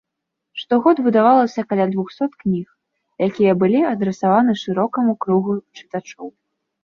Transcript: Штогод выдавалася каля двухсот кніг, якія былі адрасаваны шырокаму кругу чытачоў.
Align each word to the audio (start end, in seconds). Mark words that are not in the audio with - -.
Штогод 0.59 0.99
выдавалася 1.07 1.63
каля 1.73 1.85
двухсот 1.91 2.31
кніг, 2.41 2.67
якія 3.27 3.53
былі 3.63 3.81
адрасаваны 3.91 4.57
шырокаму 4.65 5.13
кругу 5.27 5.53
чытачоў. 5.81 6.27